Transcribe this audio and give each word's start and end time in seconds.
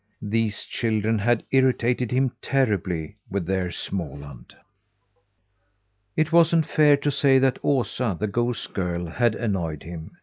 These 0.23 0.63
children 0.63 1.19
had 1.19 1.43
irritated 1.51 2.09
him 2.11 2.31
terribly 2.41 3.17
with 3.29 3.45
their 3.45 3.67
Småland. 3.67 4.55
It 6.15 6.31
wasn't 6.31 6.65
fair 6.65 6.97
to 6.97 7.11
say 7.11 7.37
that 7.37 7.63
Osa, 7.63 8.17
the 8.19 8.25
goose 8.25 8.65
girl, 8.65 9.05
had 9.05 9.35
annoyed 9.35 9.83
him. 9.83 10.17